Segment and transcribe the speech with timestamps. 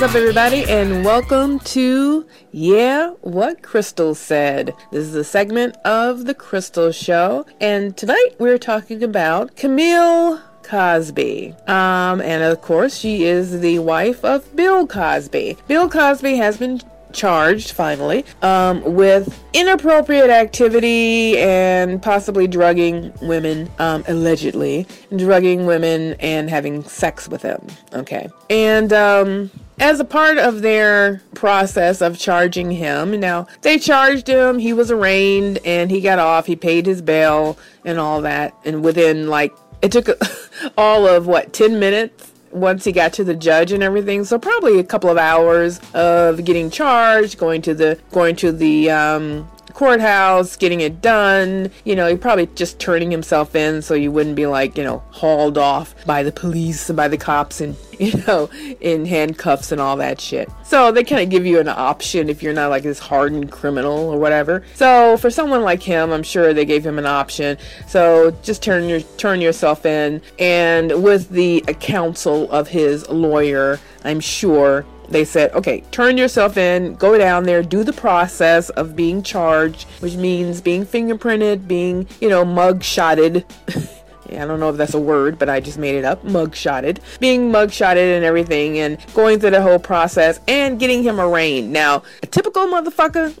[0.00, 4.72] What's up, everybody, and welcome to Yeah, What Crystal Said.
[4.90, 11.54] This is a segment of The Crystal Show, and tonight we're talking about Camille Cosby.
[11.66, 15.58] Um, and of course, she is the wife of Bill Cosby.
[15.68, 16.80] Bill Cosby has been
[17.12, 26.48] charged finally um, with inappropriate activity and possibly drugging women, um, allegedly drugging women and
[26.48, 27.66] having sex with them.
[27.92, 34.28] Okay, and um, as a part of their process of charging him, now they charged
[34.28, 36.46] him, he was arraigned, and he got off.
[36.46, 40.08] He paid his bail and all that, and within like it took
[40.76, 44.24] all of what 10 minutes once he got to the judge and everything.
[44.24, 48.90] So probably a couple of hours of getting charged, going to the going to the
[48.90, 49.50] um,
[49.80, 51.70] courthouse, getting it done.
[51.84, 55.02] You know, he probably just turning himself in so you wouldn't be like, you know,
[55.10, 58.50] hauled off by the police and by the cops and, you know,
[58.82, 60.50] in handcuffs and all that shit.
[60.64, 64.10] So they kind of give you an option if you're not like this hardened criminal
[64.10, 64.62] or whatever.
[64.74, 67.56] So for someone like him, I'm sure they gave him an option.
[67.88, 74.20] So just turn your turn yourself in and with the counsel of his lawyer, I'm
[74.20, 79.22] sure they said, okay, turn yourself in, go down there, do the process of being
[79.22, 83.44] charged, which means being fingerprinted, being, you know, mug shotted.
[84.38, 86.24] I don't know if that's a word, but I just made it up.
[86.24, 86.98] Mugshotted.
[87.18, 91.72] Being mugshotted and everything, and going through the whole process and getting him arraigned.
[91.72, 93.36] Now, a typical motherfucker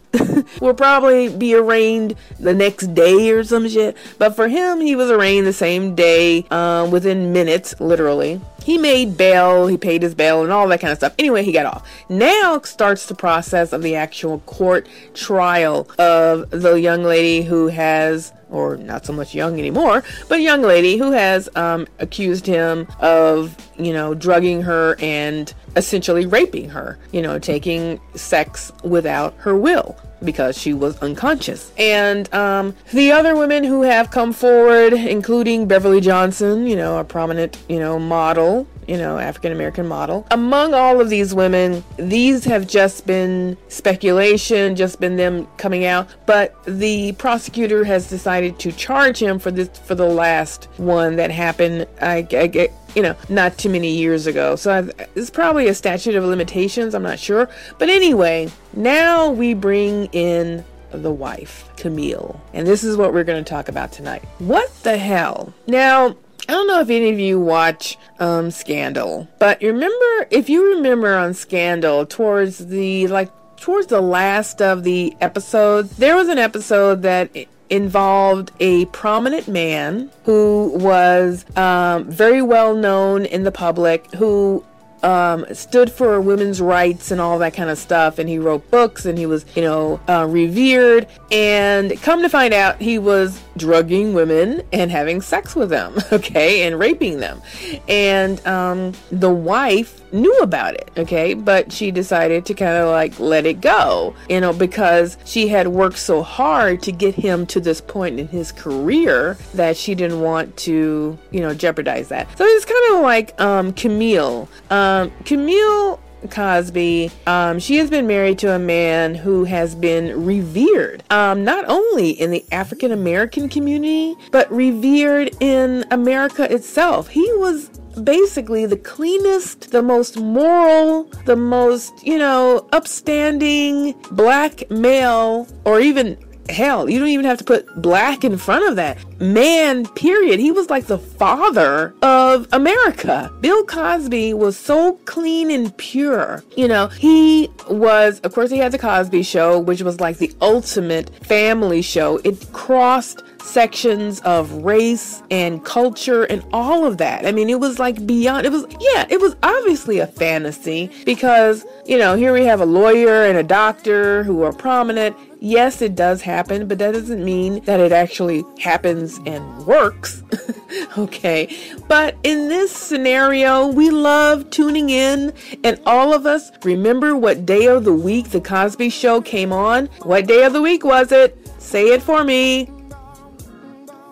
[0.60, 5.10] will probably be arraigned the next day or some shit, but for him, he was
[5.10, 8.40] arraigned the same day, um, within minutes, literally.
[8.64, 11.14] He made bail, he paid his bail, and all that kind of stuff.
[11.18, 11.88] Anyway, he got off.
[12.08, 18.32] Now starts the process of the actual court trial of the young lady who has
[18.50, 23.56] or not so much young anymore, but young lady who has um, accused him of,
[23.78, 29.96] you know, drugging her and essentially raping her, you know, taking sex without her will
[30.24, 31.72] because she was unconscious.
[31.78, 37.04] And um, the other women who have come forward, including Beverly Johnson, you know, a
[37.04, 40.26] prominent, you know, model, you know, African American model.
[40.32, 46.08] Among all of these women, these have just been speculation, just been them coming out.
[46.26, 51.30] But the prosecutor has decided to charge him for this for the last one that
[51.30, 51.86] happened.
[52.00, 54.56] I, I, you know, not too many years ago.
[54.56, 56.94] So I've, it's probably a statute of limitations.
[56.94, 57.48] I'm not sure.
[57.78, 62.40] But anyway, now we bring in the wife, Camille.
[62.52, 64.24] And this is what we're going to talk about tonight.
[64.38, 65.54] What the hell?
[65.66, 66.16] Now,
[66.48, 71.14] I don't know if any of you watch um, Scandal, but remember, if you remember
[71.14, 77.02] on Scandal, towards the like towards the last of the episodes, there was an episode
[77.02, 77.30] that
[77.70, 84.64] involved a prominent man who was um, very well known in the public, who
[85.02, 88.18] um, stood for women's rights and all that kind of stuff.
[88.18, 91.06] And he wrote books and he was, you know, uh, revered.
[91.30, 96.66] And come to find out, he was drugging women and having sex with them, okay,
[96.66, 97.40] and raping them.
[97.88, 103.18] And um, the wife knew about it, okay, but she decided to kind of like
[103.20, 107.60] let it go, you know, because she had worked so hard to get him to
[107.60, 112.26] this point in his career that she didn't want to, you know, jeopardize that.
[112.36, 114.48] So it's kind of like um, Camille.
[114.70, 114.89] Um,
[115.24, 121.44] Camille Cosby, um, she has been married to a man who has been revered, um,
[121.44, 127.08] not only in the African American community, but revered in America itself.
[127.08, 127.68] He was
[128.04, 136.16] basically the cleanest, the most moral, the most, you know, upstanding black male, or even
[136.50, 138.98] hell, you don't even have to put black in front of that.
[139.20, 140.40] Man, period.
[140.40, 143.32] He was like the father of America.
[143.40, 146.42] Bill Cosby was so clean and pure.
[146.56, 150.32] You know, he was, of course, he had the Cosby Show, which was like the
[150.40, 152.18] ultimate family show.
[152.24, 157.26] It crossed sections of race and culture and all of that.
[157.26, 161.64] I mean, it was like beyond, it was, yeah, it was obviously a fantasy because,
[161.86, 165.94] you know, here we have a lawyer and a doctor who are prominent yes, it
[165.94, 170.22] does happen, but that doesn't mean that it actually happens and works.
[170.98, 171.54] okay.
[171.88, 175.32] But in this scenario, we love tuning in,
[175.64, 179.86] and all of us remember what day of the week the Cosby Show came on.
[180.02, 181.36] What day of the week was it?
[181.60, 182.70] Say it for me.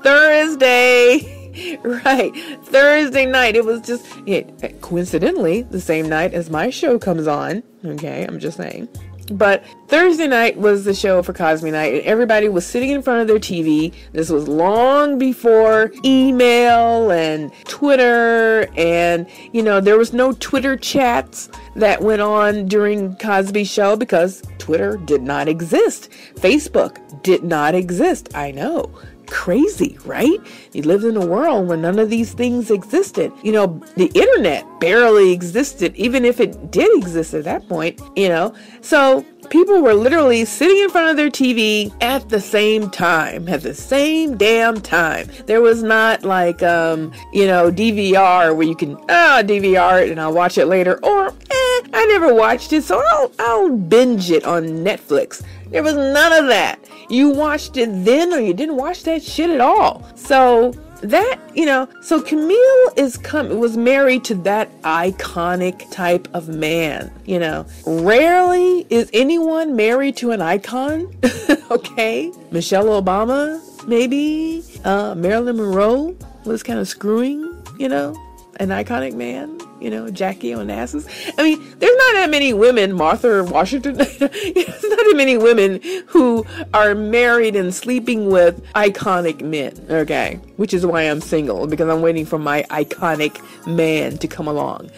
[0.02, 1.34] Thursday.
[1.82, 2.36] right
[2.66, 7.62] thursday night it was just it, coincidentally the same night as my show comes on
[7.84, 8.88] okay i'm just saying
[9.30, 13.20] But Thursday night was the show for Cosby Night, and everybody was sitting in front
[13.20, 13.92] of their TV.
[14.12, 21.50] This was long before email and Twitter, and you know, there was no Twitter chats
[21.76, 26.10] that went on during Cosby's show because Twitter did not exist.
[26.36, 28.28] Facebook did not exist.
[28.34, 28.90] I know
[29.30, 30.38] crazy, right?
[30.72, 33.32] You lived in a world where none of these things existed.
[33.42, 38.28] You know, the internet barely existed, even if it did exist at that point, you
[38.28, 38.54] know.
[38.80, 43.62] So people were literally sitting in front of their TV at the same time, at
[43.62, 45.28] the same damn time.
[45.46, 50.10] There was not like, um, you know, DVR where you can, ah, oh, DVR it
[50.10, 54.30] and I'll watch it later, or, eh, I never watched it, so I'll, I'll binge
[54.30, 55.42] it on Netflix.
[55.70, 56.78] There was none of that.
[57.08, 60.02] You watched it then or you didn't watch that shit at all.
[60.14, 60.72] So
[61.02, 67.12] that you know so camille is come was married to that iconic type of man
[67.24, 71.08] you know rarely is anyone married to an icon
[71.70, 78.12] okay michelle obama maybe uh marilyn monroe was kind of screwing you know
[78.58, 81.06] an iconic man you know, Jackie Onassis.
[81.38, 86.44] I mean, there's not that many women, Martha Washington, there's not that many women who
[86.74, 90.40] are married and sleeping with iconic men, okay?
[90.56, 94.90] Which is why I'm single, because I'm waiting for my iconic man to come along.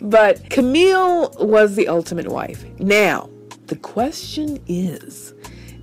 [0.00, 2.64] But Camille was the ultimate wife.
[2.78, 3.30] Now,
[3.66, 5.32] the question is,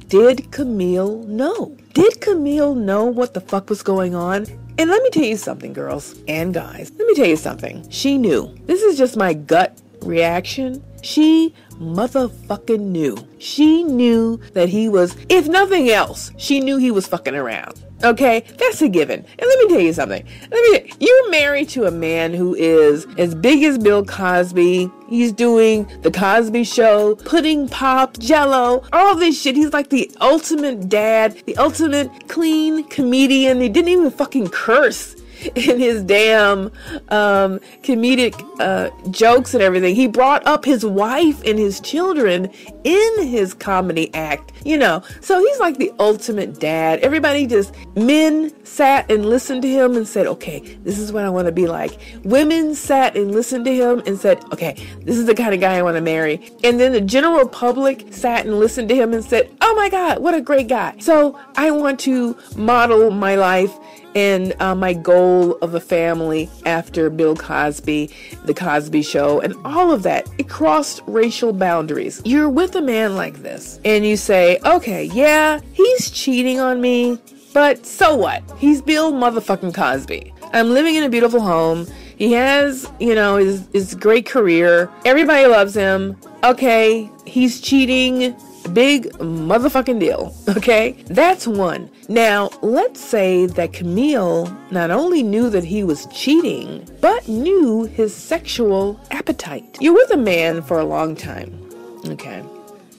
[0.07, 1.77] did Camille know?
[1.93, 4.45] Did Camille know what the fuck was going on?
[4.81, 6.91] And let me tell you something, girls and guys.
[6.97, 7.87] Let me tell you something.
[7.91, 8.51] She knew.
[8.65, 10.83] This is just my gut reaction.
[11.03, 13.15] She motherfucking knew.
[13.37, 17.79] She knew that he was, if nothing else, she knew he was fucking around.
[18.03, 19.19] Okay, that's a given.
[19.19, 20.25] And let me tell you something.
[20.49, 24.91] Let me you're married to a man who is as big as Bill Cosby.
[25.07, 29.55] He's doing the Cosby show, pudding pop, jello, all this shit.
[29.55, 33.61] He's like the ultimate dad, the ultimate clean comedian.
[33.61, 35.15] He didn't even fucking curse
[35.55, 36.71] in his damn
[37.09, 39.95] um, comedic uh, jokes and everything.
[39.95, 42.51] He brought up his wife and his children
[42.83, 45.03] in his comedy act, you know.
[45.21, 46.99] So he's like the ultimate dad.
[46.99, 51.29] Everybody just, men sat and listened to him and said, okay, this is what I
[51.29, 51.97] want to be like.
[52.23, 55.77] Women sat and listened to him and said, okay, this is the kind of guy
[55.77, 56.51] I want to marry.
[56.63, 60.19] And then the general public sat and listened to him and said, oh my God,
[60.19, 60.95] what a great guy.
[60.99, 63.71] So I want to model my life
[64.15, 68.09] and uh, my goal of a family after Bill Cosby,
[68.45, 70.27] The Cosby Show, and all of that.
[70.37, 72.21] It crossed racial boundaries.
[72.25, 77.19] You're with a man like this, and you say, okay, yeah, he's cheating on me,
[77.53, 78.43] but so what?
[78.57, 80.33] He's Bill motherfucking Cosby.
[80.53, 81.87] I'm living in a beautiful home.
[82.17, 84.91] He has, you know, his, his great career.
[85.05, 86.17] Everybody loves him.
[86.43, 88.35] Okay, he's cheating
[88.73, 90.91] Big motherfucking deal, okay?
[91.07, 91.89] That's one.
[92.07, 98.15] Now, let's say that Camille not only knew that he was cheating, but knew his
[98.15, 99.77] sexual appetite.
[99.79, 101.69] You're with a man for a long time,
[102.07, 102.43] okay?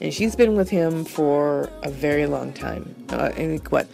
[0.01, 2.93] And she's been with him for a very long time.
[3.09, 3.29] Uh,
[3.69, 3.87] what,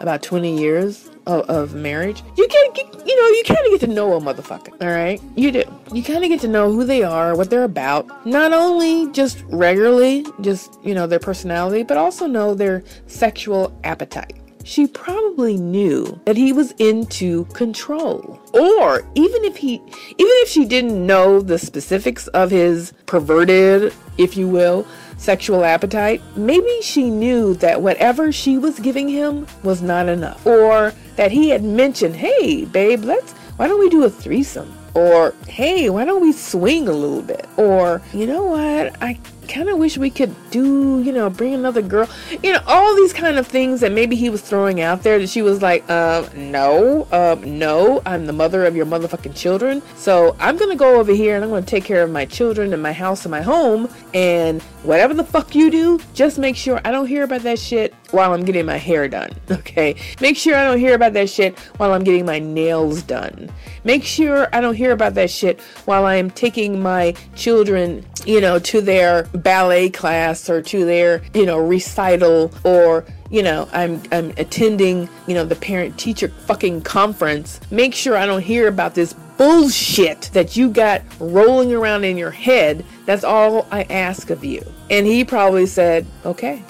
[0.00, 1.10] about 20 years?
[1.28, 4.72] of, of marriage, you can't, you know you kind of get to know a motherfucker.
[4.80, 5.62] All right, you do.
[5.92, 8.26] You kind of get to know who they are, what they're about.
[8.26, 14.40] Not only just regularly, just you know their personality, but also know their sexual appetite
[14.68, 18.38] she probably knew that he was into control.
[18.52, 19.84] Or even if he even
[20.18, 26.82] if she didn't know the specifics of his perverted, if you will, sexual appetite, maybe
[26.82, 30.46] she knew that whatever she was giving him was not enough.
[30.46, 34.72] Or that he had mentioned, hey, babe, let's, why don't we do a threesome?
[34.94, 37.48] Or, hey, why don't we swing a little bit?
[37.56, 39.18] Or, you know what, I
[39.48, 42.08] kind of wish we could do, you know, bring another girl.
[42.42, 45.28] You know, all these kind of things that maybe he was throwing out there that
[45.28, 49.82] she was like, um, no, um, no, I'm the mother of your motherfucking children.
[49.96, 52.24] So I'm going to go over here and I'm going to take care of my
[52.24, 53.88] children and my house and my home.
[54.14, 57.94] And whatever the fuck you do, just make sure I don't hear about that shit
[58.10, 59.30] while I'm getting my hair done.
[59.68, 59.96] Okay.
[60.20, 63.50] Make sure I don't hear about that shit while I'm getting my nails done.
[63.84, 68.42] Make sure I don't hear about that shit while I am taking my children, you
[68.42, 74.02] know, to their ballet class or to their, you know, recital or you know, I'm
[74.12, 77.60] I'm attending, you know, the parent teacher fucking conference.
[77.70, 82.30] Make sure I don't hear about this bullshit that you got rolling around in your
[82.30, 82.84] head.
[83.06, 84.62] That's all I ask of you.
[84.90, 86.62] And he probably said, "Okay,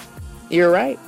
[0.49, 0.99] you're right.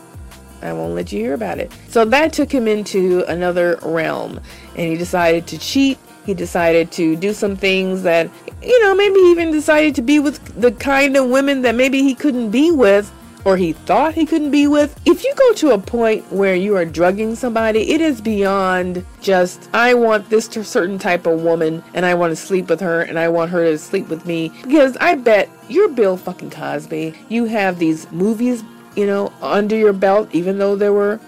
[0.62, 4.40] I won't let you hear about it." So that took him into another realm,
[4.76, 8.30] and he decided to cheat He decided to do some things that,
[8.62, 12.14] you know, maybe even decided to be with the kind of women that maybe he
[12.14, 13.12] couldn't be with
[13.44, 15.00] or he thought he couldn't be with.
[15.06, 19.70] If you go to a point where you are drugging somebody, it is beyond just,
[19.74, 23.18] I want this certain type of woman and I want to sleep with her and
[23.18, 24.50] I want her to sleep with me.
[24.64, 27.16] Because I bet you're Bill fucking Cosby.
[27.30, 28.64] You have these movies,
[28.96, 31.20] you know, under your belt, even though there were,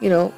[0.00, 0.34] you know,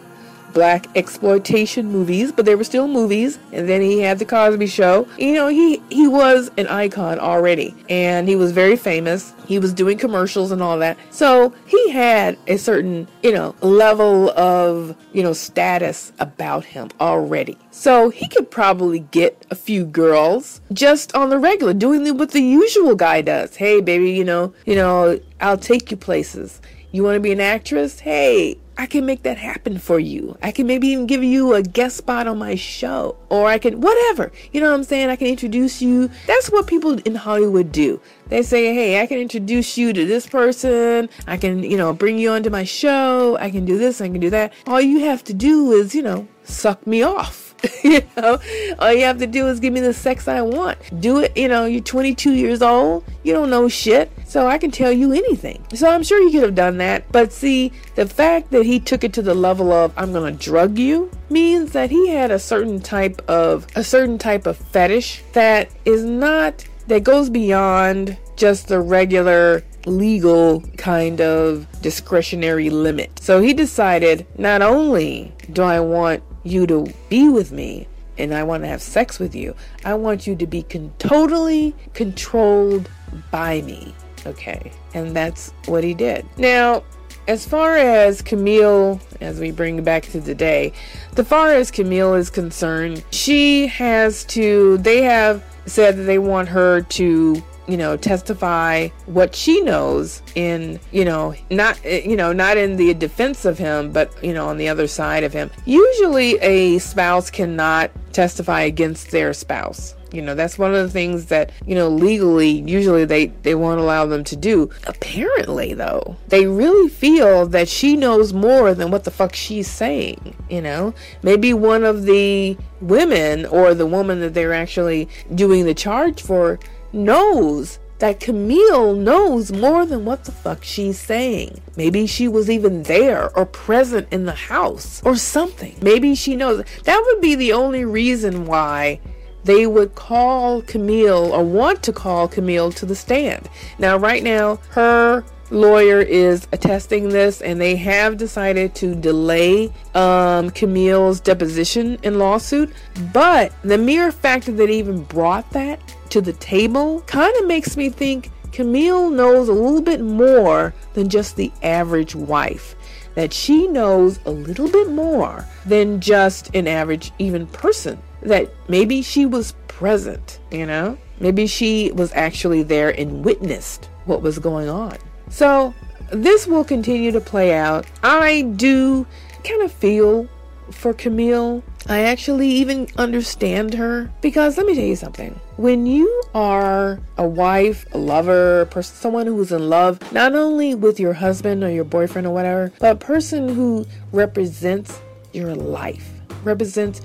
[0.53, 3.39] black exploitation movies, but they were still movies.
[3.53, 5.07] And then he had the Cosby Show.
[5.19, 9.33] You know, he he was an icon already, and he was very famous.
[9.47, 10.97] He was doing commercials and all that.
[11.11, 17.59] So he had a certain, you know, level of, you know, status about him already.
[17.71, 22.41] So he could probably get a few girls just on the regular, doing what the
[22.41, 23.57] usual guy does.
[23.57, 26.61] Hey, baby, you know, you know, I'll take you places.
[26.93, 28.01] You want to be an actress?
[28.01, 30.37] Hey, I can make that happen for you.
[30.43, 33.17] I can maybe even give you a guest spot on my show.
[33.29, 34.33] Or I can, whatever.
[34.53, 35.11] You know what I'm saying?
[35.11, 36.11] I can introduce you.
[36.27, 38.01] That's what people in Hollywood do.
[38.29, 41.09] They say, hey, I can introduce you to this person.
[41.27, 43.37] I can, you know, bring you onto my show.
[43.39, 44.01] I can do this.
[44.01, 44.53] I can do that.
[44.67, 47.52] All you have to do is, you know, suck me off.
[47.85, 48.39] you know,
[48.79, 50.79] all you have to do is give me the sex I want.
[51.01, 54.71] Do it, you know, you're 22 years old, you don't know shit, so I can
[54.71, 55.65] tell you anything.
[55.75, 57.11] So I'm sure he could have done that.
[57.13, 60.79] But see, the fact that he took it to the level of I'm gonna drug
[60.79, 65.71] you means that he had a certain type of a certain type of fetish that
[65.85, 73.19] is not that goes beyond just the regular legal kind of discretionary limit.
[73.19, 77.87] So he decided not only do I want you to be with me
[78.19, 79.55] and I want to have sex with you.
[79.85, 82.89] I want you to be con- totally controlled
[83.31, 83.95] by me.
[84.27, 84.71] Okay.
[84.95, 86.27] And that's what he did.
[86.37, 86.85] Now,
[87.29, 90.73] as far as Camille, as we bring back to today,
[91.15, 96.49] the far as Camille is concerned, she has to, they have said that they want
[96.49, 102.57] her to you know testify what she knows in you know not you know not
[102.57, 105.51] in the defense of him but you know on the other side of him.
[105.65, 109.95] Usually a spouse cannot testify against their spouse.
[110.13, 113.81] You know that's one of the things that you know legally usually they they won't
[113.81, 114.69] allow them to do.
[114.87, 120.37] Apparently though they really feel that she knows more than what the fuck she's saying
[120.53, 120.95] you know?
[121.23, 126.61] Maybe one of the women or the woman that they're actually doing the charge for
[126.93, 131.61] knows that Camille knows more than what the fuck she's saying.
[131.77, 135.77] Maybe she was even there or present in the house or something.
[135.81, 136.65] Maybe she knows.
[136.83, 139.01] That would be the only reason why
[139.45, 143.49] they would call Camille or want to call Camille to the stand.
[143.79, 150.51] Now, right now, her lawyer is attesting this, and they have decided to delay um,
[150.51, 152.73] Camille's deposition and lawsuit.
[153.13, 155.79] But the mere fact that they even brought that
[156.13, 161.09] to the table kind of makes me think Camille knows a little bit more than
[161.09, 162.77] just the average wife.
[163.15, 167.99] That she knows a little bit more than just an average, even person.
[168.21, 170.99] That maybe she was present, you know?
[171.19, 174.99] Maybe she was actually there and witnessed what was going on.
[175.31, 175.73] So,
[176.11, 177.87] this will continue to play out.
[178.03, 179.07] I do
[179.45, 180.29] kind of feel
[180.71, 181.63] for Camille.
[181.89, 185.39] I actually even understand her because let me tell you something.
[185.57, 190.75] When you are a wife, a lover, person, someone who is in love, not only
[190.75, 195.01] with your husband or your boyfriend or whatever, but a person who represents
[195.33, 196.09] your life,
[196.45, 197.01] represents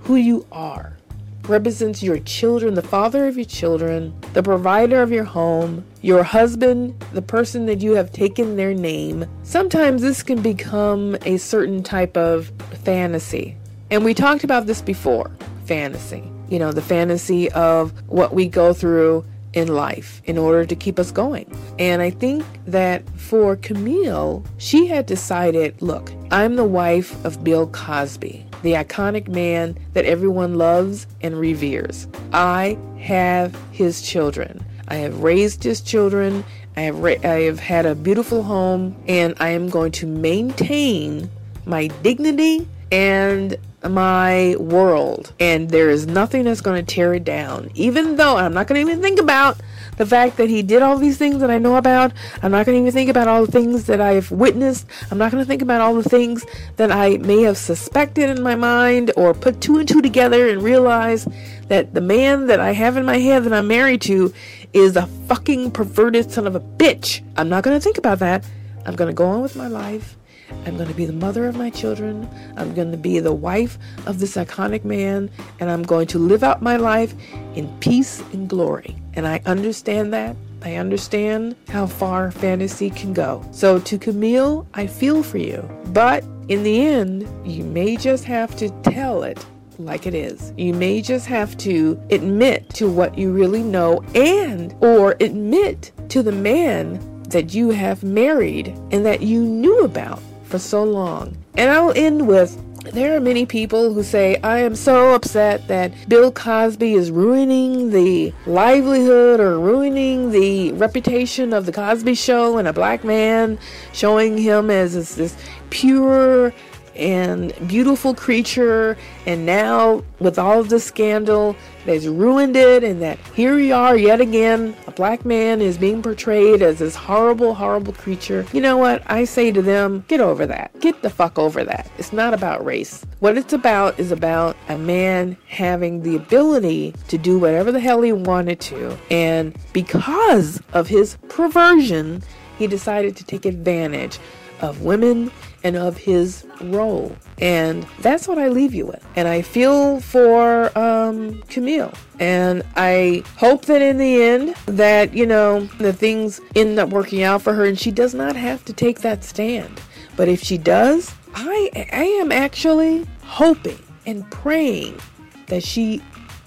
[0.00, 0.96] who you are,
[1.44, 6.94] represents your children, the father of your children, the provider of your home, your husband,
[7.12, 9.24] the person that you have taken their name.
[9.44, 12.52] Sometimes this can become a certain type of
[12.84, 13.56] fantasy.
[13.90, 15.30] And we talked about this before
[15.64, 16.30] fantasy.
[16.48, 20.98] You know, the fantasy of what we go through in life in order to keep
[20.98, 21.50] us going.
[21.78, 27.66] And I think that for Camille, she had decided look, I'm the wife of Bill
[27.68, 32.08] Cosby the iconic man that everyone loves and reveres.
[32.32, 34.64] I have his children.
[34.88, 36.44] I have raised his children.
[36.76, 41.30] I have ra- I have had a beautiful home and I am going to maintain
[41.66, 43.56] my dignity and
[43.88, 48.52] my world and there is nothing that's going to tear it down even though I'm
[48.52, 49.58] not going to even think about
[49.98, 52.12] the fact that he did all these things that I know about.
[52.42, 54.86] I'm not going to even think about all the things that I've witnessed.
[55.10, 58.42] I'm not going to think about all the things that I may have suspected in
[58.42, 61.26] my mind or put two and two together and realize
[61.66, 64.32] that the man that I have in my head that I'm married to
[64.72, 67.20] is a fucking perverted son of a bitch.
[67.36, 68.44] I'm not going to think about that.
[68.86, 70.17] I'm going to go on with my life.
[70.66, 72.28] I'm going to be the mother of my children.
[72.56, 75.30] I'm going to be the wife of this iconic man.
[75.60, 77.14] And I'm going to live out my life
[77.54, 78.96] in peace and glory.
[79.14, 80.36] And I understand that.
[80.62, 83.46] I understand how far fantasy can go.
[83.52, 85.68] So, to Camille, I feel for you.
[85.86, 89.44] But in the end, you may just have to tell it
[89.78, 90.52] like it is.
[90.56, 96.22] You may just have to admit to what you really know and or admit to
[96.22, 101.36] the man that you have married and that you knew about for so long.
[101.56, 102.60] And I'll end with
[102.92, 107.90] there are many people who say, I am so upset that Bill Cosby is ruining
[107.90, 113.58] the livelihood or ruining the reputation of the Cosby Show and a black man,
[113.92, 115.36] showing him as this, this
[115.70, 116.54] pure
[116.96, 121.54] and beautiful creature and now with all of the scandal
[121.88, 124.76] that's ruined it and that here we are yet again.
[124.86, 128.46] A black man is being portrayed as this horrible horrible creature.
[128.52, 129.02] You know what?
[129.06, 130.78] I say to them get over that.
[130.80, 131.90] Get the fuck over that.
[131.98, 133.04] It's not about race.
[133.20, 138.02] What it's about is about a man having the ability to do whatever the hell
[138.02, 138.96] he wanted to.
[139.10, 142.22] And because of his perversion
[142.58, 144.18] he decided to take advantage
[144.60, 145.30] of women
[145.64, 147.14] and of his role.
[147.38, 149.04] And that's what I leave you with.
[149.16, 151.92] And I feel for um, Camille.
[152.20, 157.22] And I hope that in the end that, you know, the things end up working
[157.22, 159.80] out for her and she does not have to take that stand.
[160.16, 164.98] But if she does, I I am actually hoping and praying
[165.46, 166.02] that she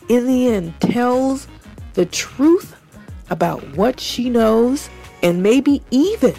[0.09, 1.47] in the end tells
[1.93, 2.75] the truth
[3.29, 4.89] about what she knows
[5.23, 6.35] and maybe even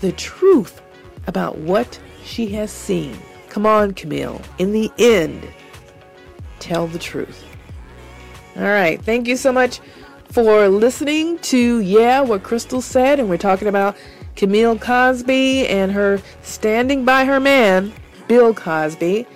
[0.00, 0.80] the truth
[1.28, 3.16] about what she has seen.
[3.50, 4.40] Come on, Camille.
[4.58, 5.46] In the end,
[6.58, 7.44] tell the truth.
[8.56, 9.00] All right.
[9.00, 9.80] Thank you so much
[10.32, 13.20] for listening to Yeah, What Crystal Said.
[13.20, 13.96] And we're talking about
[14.34, 17.92] Camille Cosby and her standing by her man,
[18.26, 19.26] Bill Cosby.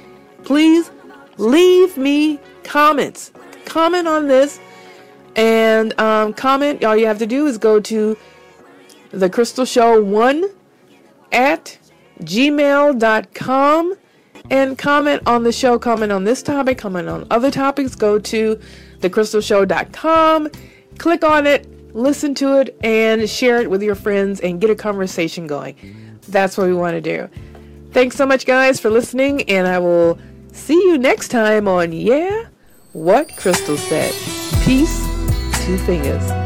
[0.45, 0.91] Please
[1.37, 3.33] leave me comments.
[3.65, 4.59] Comment on this
[5.37, 6.85] and um, comment.
[6.85, 8.17] All you have to do is go to
[9.11, 10.45] the Crystal Show 1
[11.33, 11.79] at
[12.23, 13.95] gmail.com
[14.51, 17.95] and comment on the show, comment on this topic, comment on other topics.
[17.95, 18.61] Go to
[19.01, 20.49] thecrystalshow.com,
[20.99, 24.75] click on it, listen to it, and share it with your friends and get a
[24.75, 25.77] conversation going.
[26.29, 27.29] That's what we want to do.
[27.93, 30.19] Thanks so much, guys, for listening, and I will
[30.53, 32.47] see you next time on Yeah,
[32.93, 34.13] What Crystal Said.
[34.65, 34.99] Peace,
[35.67, 36.42] two fingers.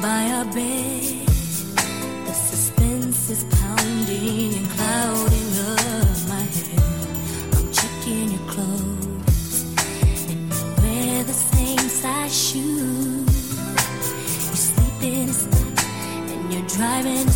[0.00, 1.26] by our bed.
[2.26, 6.82] The suspense is pounding and clouding up my head.
[7.56, 9.64] I'm checking your clothes
[10.28, 13.56] and you wear the same size shoes.
[14.46, 15.30] You're sleeping
[16.30, 17.28] and you're driving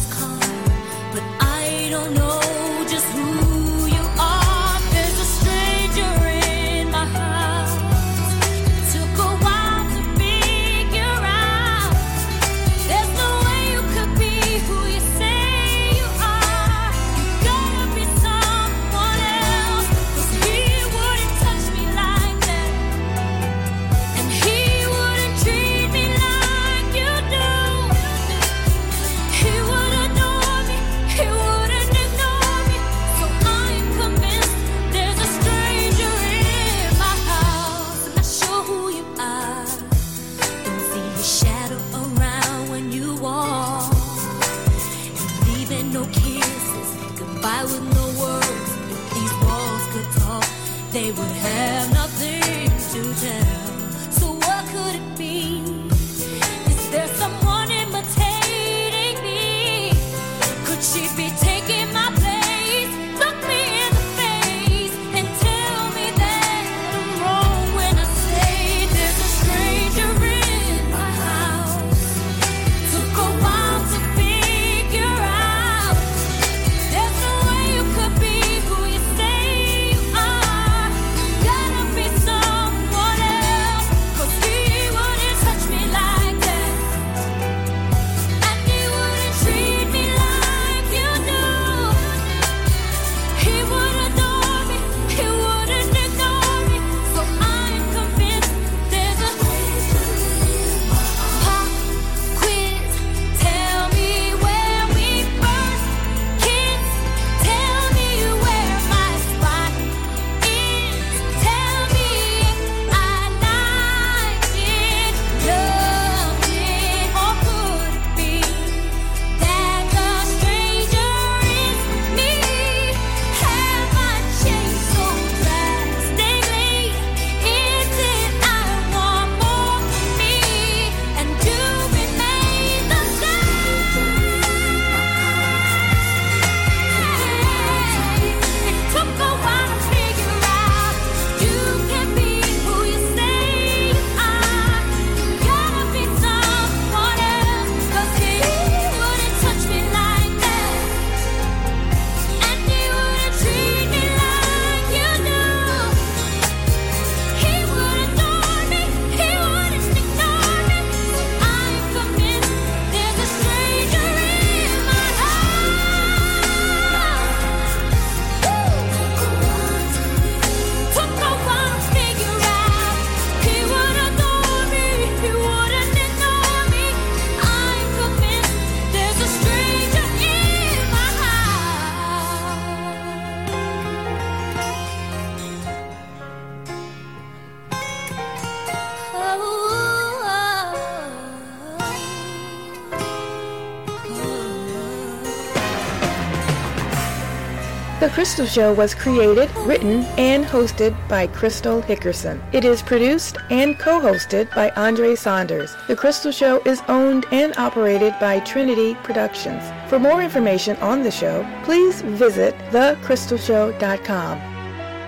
[198.00, 202.40] The Crystal Show was created, written, and hosted by Crystal Hickerson.
[202.54, 205.76] It is produced and co-hosted by Andre Saunders.
[205.86, 209.62] The Crystal Show is owned and operated by Trinity Productions.
[209.90, 214.38] For more information on the show, please visit thecrystalshow.com.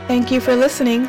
[0.06, 1.08] Thank you for listening.